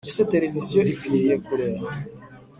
Ese 0.11 0.23
televiziyo 0.33 0.79
ikwiriye 0.91 1.35
kurera 1.45 1.81